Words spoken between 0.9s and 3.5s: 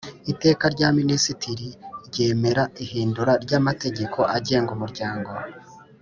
Minisitiri ryemera ihindura